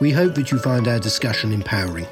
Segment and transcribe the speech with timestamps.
[0.00, 2.06] we hope that you find our discussion empowering.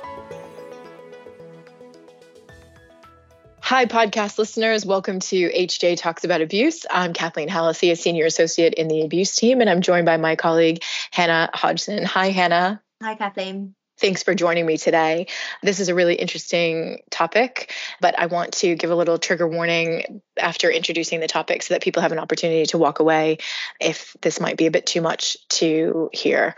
[3.60, 4.84] Hi, podcast listeners.
[4.84, 6.84] Welcome to HJ Talks About Abuse.
[6.91, 10.36] I'm Kathleen Hallisey, a senior associate in the abuse team, and I'm joined by my
[10.36, 12.05] colleague, Hannah Hodgson.
[12.05, 12.82] Hi, Hannah.
[13.02, 13.74] Hi, Kathleen.
[14.02, 15.29] Thanks for joining me today.
[15.62, 20.23] This is a really interesting topic, but I want to give a little trigger warning
[20.37, 23.39] after introducing the topic so that people have an opportunity to walk away
[23.81, 26.56] if this might be a bit too much to hear.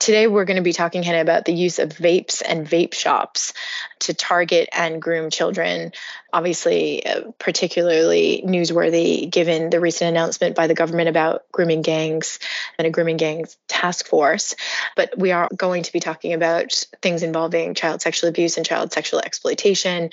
[0.00, 3.54] Today, we're going to be talking, Hannah, about the use of vapes and vape shops
[4.00, 5.92] to target and groom children.
[6.32, 12.38] Obviously, uh, particularly newsworthy given the recent announcement by the government about grooming gangs
[12.78, 14.56] and a grooming gangs task force.
[14.96, 18.92] But we are going to be talking about things involving child sexual abuse and child
[18.92, 20.10] sexual exploitation.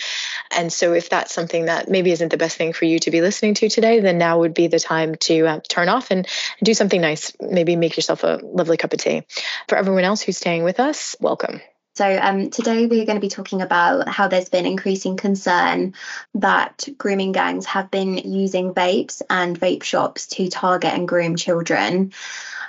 [0.55, 3.21] And so, if that's something that maybe isn't the best thing for you to be
[3.21, 6.65] listening to today, then now would be the time to uh, turn off and, and
[6.65, 7.33] do something nice.
[7.39, 9.23] Maybe make yourself a lovely cup of tea.
[9.67, 11.61] For everyone else who's staying with us, welcome.
[11.95, 15.95] So, um, today we're going to be talking about how there's been increasing concern
[16.35, 22.13] that grooming gangs have been using vapes and vape shops to target and groom children.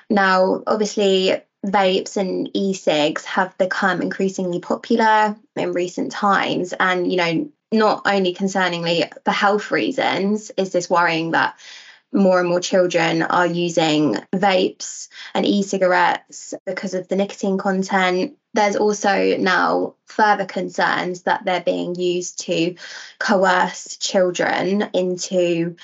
[0.09, 6.73] Now, obviously, vapes and e-cigs have become increasingly popular in recent times.
[6.79, 11.57] And you know not only concerningly for health reasons is this worrying that
[12.13, 18.37] more and more children are using vapes and e-cigarettes because of the nicotine content.
[18.53, 22.75] There's also now further concerns that they're being used to
[23.21, 25.77] coerce children into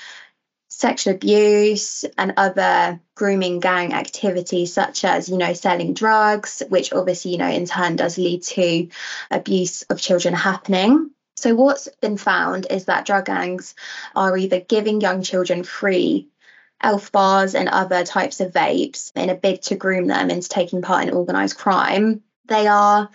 [0.69, 7.31] sexual abuse and other grooming gang activities such as you know selling drugs which obviously
[7.31, 8.87] you know in turn does lead to
[9.31, 11.11] abuse of children happening.
[11.35, 13.75] So what's been found is that drug gangs
[14.15, 16.29] are either giving young children free
[16.81, 20.81] elf bars and other types of vapes in a bid to groom them into taking
[20.81, 22.21] part in organized crime.
[22.45, 23.09] They are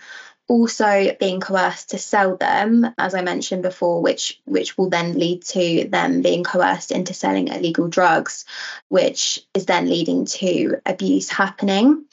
[0.47, 5.41] also being coerced to sell them as i mentioned before which which will then lead
[5.43, 8.45] to them being coerced into selling illegal drugs
[8.89, 12.05] which is then leading to abuse happening.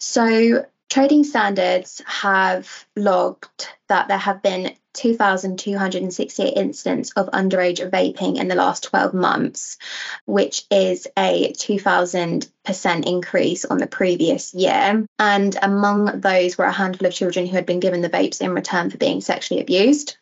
[0.00, 8.48] So trading standards have logged that there have been 2,268 incidents of underage vaping in
[8.48, 9.76] the last 12 months,
[10.24, 15.06] which is a 2,000% increase on the previous year.
[15.18, 18.54] And among those were a handful of children who had been given the vapes in
[18.54, 20.16] return for being sexually abused.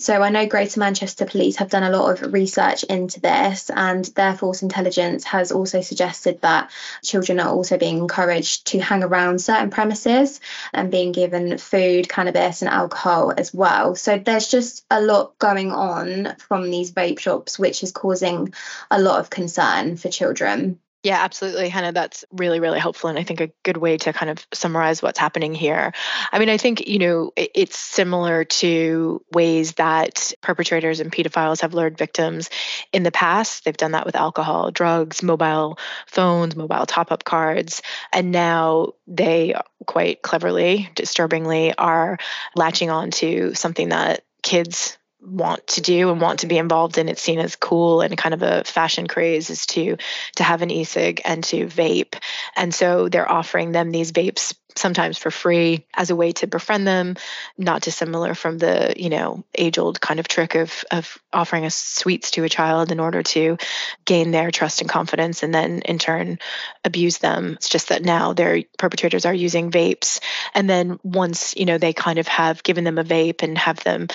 [0.00, 4.04] So I know Greater Manchester Police have done a lot of research into this, and
[4.16, 6.72] their force intelligence has also suggested that
[7.04, 10.40] children are also being encouraged to hang around certain premises
[10.72, 13.94] and being given food, cannabis, and alcohol as well.
[13.94, 18.52] So there's just a lot going on from these vape shops, which is causing
[18.90, 20.80] a lot of concern for children.
[21.04, 21.92] Yeah, absolutely, Hannah.
[21.92, 23.10] That's really, really helpful.
[23.10, 25.92] And I think a good way to kind of summarize what's happening here.
[26.32, 31.74] I mean, I think, you know, it's similar to ways that perpetrators and pedophiles have
[31.74, 32.48] lured victims
[32.90, 33.66] in the past.
[33.66, 37.82] They've done that with alcohol, drugs, mobile phones, mobile top up cards.
[38.10, 39.54] And now they
[39.86, 42.16] quite cleverly, disturbingly, are
[42.56, 47.08] latching on to something that kids want to do and want to be involved in
[47.08, 49.96] it's seen as cool and kind of a fashion craze is to
[50.36, 52.14] to have an e-cig and to vape.
[52.56, 56.86] And so they're offering them these vapes sometimes for free as a way to befriend
[56.86, 57.16] them
[57.56, 61.76] not dissimilar from the you know age old kind of trick of of offering us
[61.76, 63.56] sweets to a child in order to
[64.04, 66.38] gain their trust and confidence and then in turn
[66.84, 67.54] abuse them.
[67.54, 70.20] It's just that now their perpetrators are using vapes.
[70.54, 73.82] And then once you know they kind of have given them a vape and have
[73.84, 74.08] them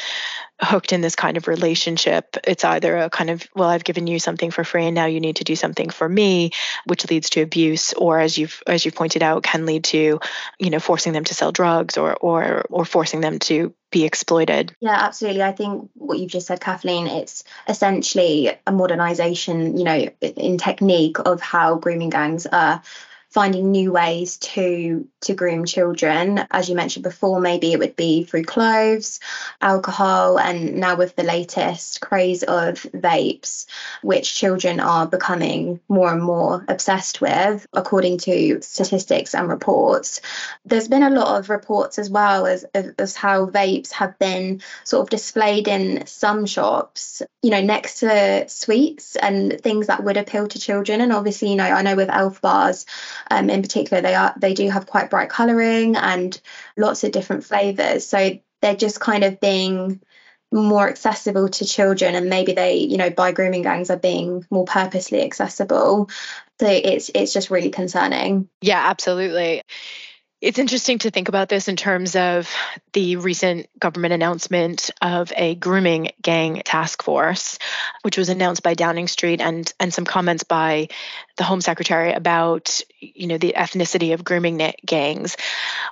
[0.62, 4.20] hooked in this kind of relationship it's either a kind of well i've given you
[4.20, 6.52] something for free and now you need to do something for me
[6.86, 10.20] which leads to abuse or as you've as you've pointed out can lead to
[10.58, 14.76] you know forcing them to sell drugs or or or forcing them to be exploited.
[14.80, 15.44] Yeah absolutely.
[15.44, 21.18] I think what you've just said kathleen it's essentially a modernization you know in technique
[21.20, 22.82] of how grooming gangs are
[23.30, 26.46] finding new ways to to groom children.
[26.50, 29.20] As you mentioned before, maybe it would be through clothes,
[29.62, 33.66] alcohol, and now with the latest craze of vapes,
[34.02, 40.22] which children are becoming more and more obsessed with, according to statistics and reports.
[40.66, 45.04] There's been a lot of reports as well as, as how vapes have been sort
[45.04, 50.48] of displayed in some shops, you know, next to sweets and things that would appeal
[50.48, 51.02] to children.
[51.02, 52.86] And obviously, you know, I know with elf bars
[53.30, 56.40] um, in particular, they are they do have quite bright colouring and
[56.78, 58.06] lots of different flavours.
[58.06, 60.02] So they're just kind of being
[60.52, 64.66] more accessible to children and maybe they you know by grooming gangs are being more
[64.66, 66.10] purposely accessible.
[66.60, 68.50] So it's it's just really concerning.
[68.62, 69.62] Yeah absolutely
[70.42, 72.50] it's interesting to think about this in terms of
[72.94, 77.60] the recent government announcement of a grooming gang task force,
[78.04, 80.88] which was announced by Downing Street and and some comments by
[81.36, 85.36] the Home Secretary about you know the ethnicity of grooming gangs,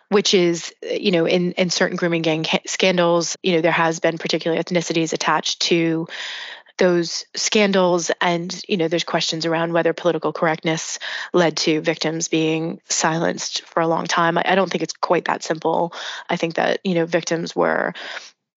[0.10, 4.18] which is you know in in certain grooming gang scandals, you know there has been
[4.18, 6.08] particular ethnicities attached to
[6.78, 11.00] those scandals and you know there's questions around whether political correctness
[11.34, 14.38] led to victims being silenced for a long time.
[14.38, 15.94] I, don't think it's quite that simple.
[16.30, 17.94] I think that you know victims were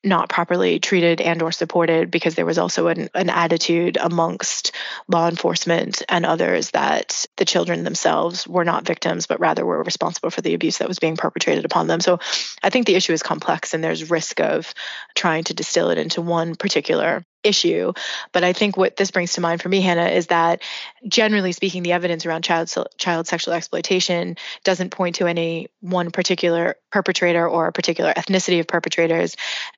[0.02, 4.74] not properly treated and or supported because there was also an, an attitude amongst
[5.08, 10.30] law enforcement and others that the children themselves were not victims but rather were responsible
[10.30, 12.00] for the abuse that was being perpetrated upon them.
[12.00, 12.18] So
[12.62, 14.72] i think the issue is complex and there's risk of
[15.14, 17.92] trying to distill it into one particular issue.
[18.32, 20.62] But I think what this brings to mind for me, Hannah, is that
[21.06, 26.76] generally speaking, the evidence around child child sexual exploitation doesn't point to any one particular
[26.90, 29.36] perpetrator or a particular ethnicity of perpetrators.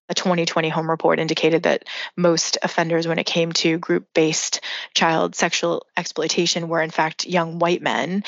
[0.09, 1.85] A 2020 home report indicated that
[2.17, 4.61] most offenders, when it came to group based
[4.95, 8.25] child sexual exploitation, were in fact young white men.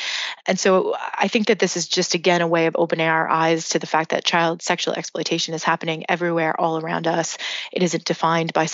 [0.46, 3.70] And so I think that this is just again a way of opening our eyes
[3.70, 7.36] to the fact that child sexual exploitation is happening everywhere, all around us.
[7.72, 8.66] It isn't defined by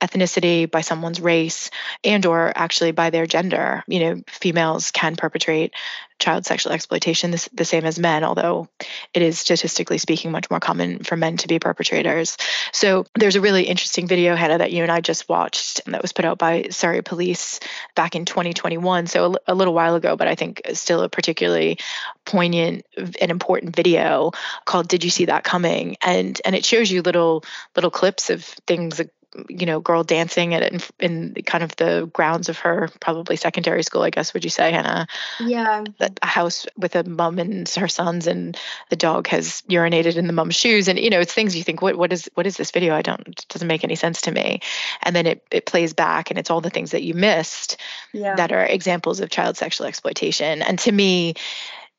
[0.00, 1.70] ethnicity, by someone's race,
[2.04, 3.84] and or actually by their gender.
[3.86, 5.72] You know, females can perpetrate
[6.20, 8.68] child sexual exploitation the, the same as men, although
[9.12, 12.36] it is statistically speaking much more common for men to be perpetrators.
[12.72, 16.12] So there's a really interesting video, Hannah, that you and I just watched that was
[16.12, 17.58] put out by Surrey Police
[17.96, 19.06] back in 2021.
[19.08, 21.78] So a, a little while ago, but I think still a particularly
[22.24, 24.32] poignant and important video
[24.66, 28.44] called "Did You See That Coming?" and and it shows you little little clips of
[28.44, 29.00] things
[29.48, 33.82] you know, girl dancing at in, in kind of the grounds of her probably secondary
[33.82, 34.34] school, I guess.
[34.34, 35.06] Would you say, Hannah?
[35.38, 35.84] Yeah.
[36.00, 40.32] A house with a mom and her sons, and the dog has urinated in the
[40.32, 42.70] mom's shoes, and you know, it's things you think, what what is what is this
[42.70, 42.94] video?
[42.94, 44.60] I don't it doesn't make any sense to me.
[45.02, 47.76] And then it it plays back, and it's all the things that you missed
[48.12, 48.34] yeah.
[48.34, 50.62] that are examples of child sexual exploitation.
[50.62, 51.34] And to me,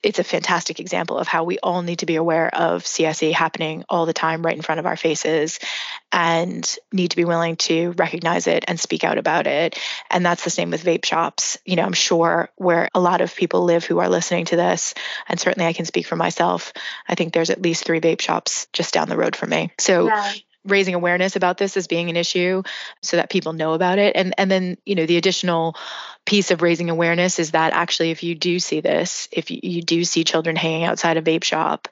[0.03, 3.83] it's a fantastic example of how we all need to be aware of CSE happening
[3.88, 5.59] all the time right in front of our faces
[6.12, 9.77] and need to be willing to recognize it and speak out about it.
[10.09, 11.57] And that's the same with vape shops.
[11.65, 14.94] You know, I'm sure where a lot of people live who are listening to this,
[15.30, 16.74] and certainly I can speak for myself,
[17.07, 19.71] I think there's at least three vape shops just down the road from me.
[19.77, 20.33] So yeah
[20.65, 22.63] raising awareness about this as being an issue
[23.01, 24.15] so that people know about it.
[24.15, 25.75] And and then you know the additional
[26.25, 29.81] piece of raising awareness is that actually if you do see this if you, you
[29.81, 31.87] do see children hanging outside a vape shop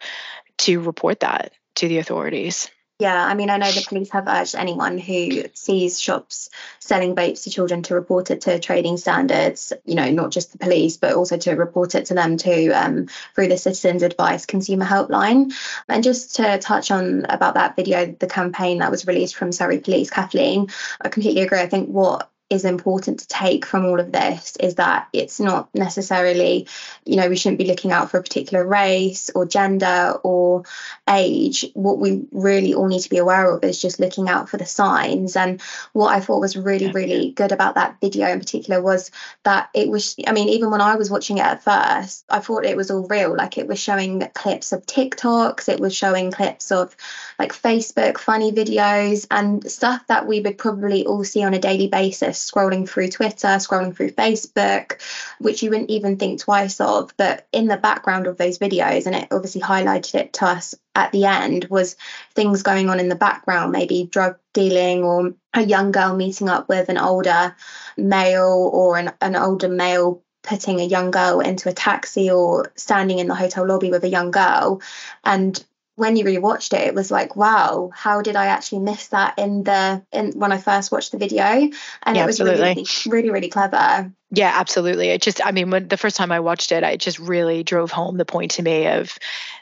[0.60, 2.70] to report that to the authorities
[3.00, 6.50] yeah, I mean, I know the police have urged anyone who sees shops
[6.80, 10.58] selling vapes to children to report it to trading standards, you know, not just the
[10.58, 14.84] police, but also to report it to them too um, through the Citizens Advice Consumer
[14.84, 15.54] Helpline.
[15.88, 19.80] And just to touch on about that video, the campaign that was released from Surrey
[19.80, 20.68] Police, Kathleen,
[21.00, 21.60] I completely agree.
[21.60, 25.70] I think what is important to take from all of this is that it's not
[25.76, 26.68] necessarily,
[27.06, 30.64] you know, we shouldn't be looking out for a particular race or gender or
[31.08, 31.66] age.
[31.76, 34.66] What we really all need to be aware of is just looking out for the
[34.66, 35.36] signs.
[35.36, 35.62] And
[35.94, 39.12] what I thought was really, really good about that video in particular was
[39.44, 42.66] that it was, I mean, even when I was watching it at first, I thought
[42.66, 43.36] it was all real.
[43.36, 46.96] Like it was showing clips of TikToks, it was showing clips of
[47.40, 51.88] like Facebook funny videos and stuff that we would probably all see on a daily
[51.88, 55.02] basis scrolling through Twitter, scrolling through Facebook,
[55.40, 57.14] which you wouldn't even think twice of.
[57.16, 61.14] But in the background of those videos, and it obviously highlighted it to us at
[61.14, 61.96] the end, was
[62.36, 66.68] things going on in the background, maybe drug dealing or a young girl meeting up
[66.68, 67.56] with an older
[67.96, 73.20] male or an, an older male putting a young girl into a taxi or standing
[73.20, 74.82] in the hotel lobby with a young girl
[75.24, 75.64] and
[76.00, 79.64] when you rewatched it, it was like, wow, how did I actually miss that in
[79.66, 81.44] the in when I first watched the video?
[81.44, 82.70] And yeah, it was absolutely.
[82.70, 84.10] really, really, really clever.
[84.32, 85.10] Yeah, absolutely.
[85.10, 87.92] It just, I mean, when the first time I watched it, I just really drove
[87.92, 89.18] home the point to me of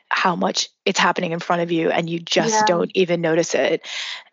[0.09, 2.65] how much it's happening in front of you and you just yeah.
[2.65, 3.85] don't even notice it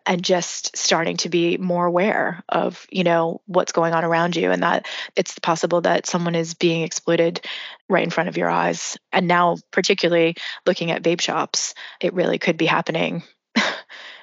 [0.05, 4.51] and just starting to be more aware of you know what's going on around you
[4.51, 7.41] and that it's possible that someone is being exploited
[7.89, 12.37] right in front of your eyes and now particularly looking at vape shops it really
[12.37, 13.23] could be happening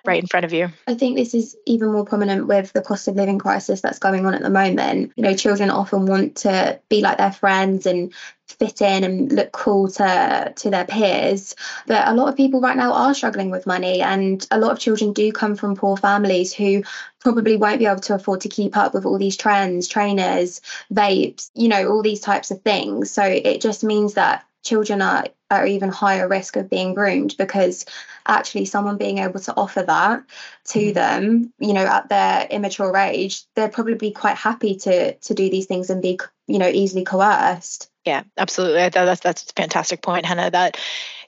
[0.05, 0.69] right in front of you.
[0.87, 4.27] I think this is even more prominent with the cost of living crisis that's going
[4.27, 5.13] on at the moment.
[5.17, 8.13] You know, children often want to be like their friends and
[8.59, 11.55] fit in and look cool to to their peers
[11.87, 14.79] but a lot of people right now are struggling with money and a lot of
[14.79, 16.83] children do come from poor families who
[17.21, 20.61] probably won't be able to afford to keep up with all these trends trainers
[20.93, 25.27] vapes you know all these types of things so it just means that children are
[25.51, 27.85] are even higher risk of being groomed because
[28.27, 30.23] actually someone being able to offer that
[30.65, 30.93] to mm-hmm.
[30.93, 35.51] them you know at their immature age they'd probably be quite happy to to do
[35.51, 40.25] these things and be you know easily coerced yeah absolutely that's that's a fantastic point
[40.25, 40.79] hannah that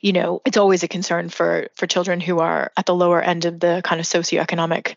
[0.00, 3.44] you know it's always a concern for for children who are at the lower end
[3.44, 4.96] of the kind of socioeconomic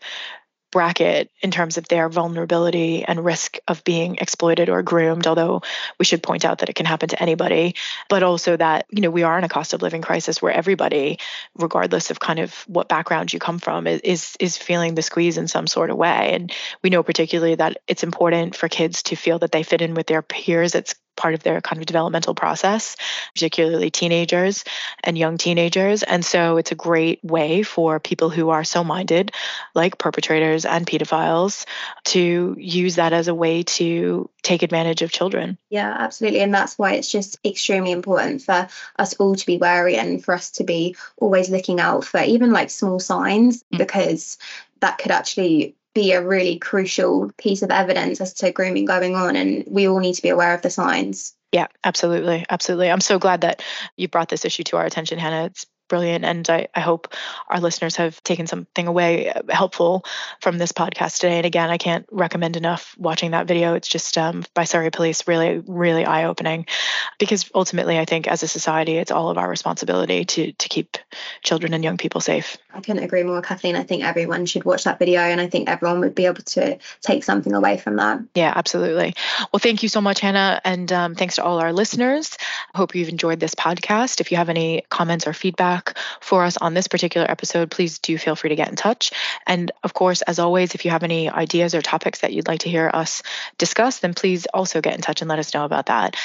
[0.70, 5.62] bracket in terms of their vulnerability and risk of being exploited or groomed although
[5.98, 7.74] we should point out that it can happen to anybody.
[8.08, 11.18] But also that you know we are in a cost of living crisis where everybody
[11.56, 15.48] regardless of kind of what background you come from is is feeling the squeeze in
[15.48, 16.32] some sort of way.
[16.34, 19.94] And we know particularly that it's important for kids to feel that they fit in
[19.94, 20.74] with their peers.
[20.74, 22.96] It's part of their kind of developmental process,
[23.34, 24.64] particularly teenagers
[25.04, 26.02] and young teenagers.
[26.02, 29.32] And so it's a great way for people who are so minded,
[29.74, 31.66] like perpetrators and pedophiles,
[32.04, 35.58] to use that as a way to take advantage of children.
[35.68, 36.40] Yeah, absolutely.
[36.40, 40.32] And that's why it's just extremely important for us all to be wary and for
[40.32, 43.78] us to be always looking out for even like small signs mm-hmm.
[43.78, 44.38] because
[44.80, 49.34] that could actually be a really crucial piece of evidence as to grooming going on
[49.34, 51.34] and we all need to be aware of the signs.
[51.50, 52.90] Yeah absolutely absolutely.
[52.90, 53.62] I'm so glad that
[53.96, 55.46] you brought this issue to our attention hannah.
[55.46, 56.24] It's brilliant.
[56.24, 57.14] And I, I hope
[57.48, 60.04] our listeners have taken something away uh, helpful
[60.40, 61.38] from this podcast today.
[61.38, 63.74] And again, I can't recommend enough watching that video.
[63.74, 66.66] It's just um, by Surrey Police, really, really eye opening.
[67.18, 70.98] Because ultimately, I think as a society, it's all of our responsibility to, to keep
[71.42, 72.56] children and young people safe.
[72.72, 73.76] I couldn't agree more, Kathleen.
[73.76, 76.78] I think everyone should watch that video and I think everyone would be able to
[77.00, 78.20] take something away from that.
[78.34, 79.14] Yeah, absolutely.
[79.52, 80.60] Well, thank you so much, Hannah.
[80.64, 82.36] And um, thanks to all our listeners.
[82.74, 84.20] I hope you've enjoyed this podcast.
[84.20, 87.98] If you have any comments or feedback, feedback for us on this particular episode, please
[87.98, 89.12] do feel free to get in touch.
[89.46, 92.60] And of course, as always, if you have any ideas or topics that you'd like
[92.60, 93.22] to hear us
[93.58, 96.16] discuss, then please also get in touch and let us know about that.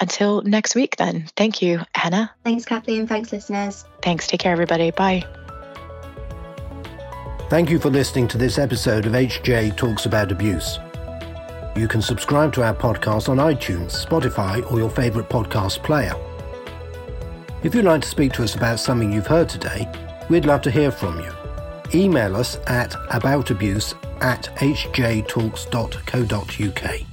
[0.00, 2.30] Until next week, then, thank you, Hannah.
[2.44, 3.08] Thanks, Kathleen.
[3.08, 3.84] Thanks, listeners.
[4.00, 4.28] Thanks.
[4.28, 4.92] Take care, everybody.
[4.92, 5.24] Bye.
[7.50, 10.78] Thank you for listening to this episode of HJ Talks About Abuse.
[11.74, 16.14] You can subscribe to our podcast on iTunes, Spotify, or your favourite podcast player.
[17.64, 19.88] If you'd like to speak to us about something you've heard today,
[20.30, 21.32] we'd love to hear from you.
[21.92, 27.07] Email us at aboutabuse at hjtalks.co.uk.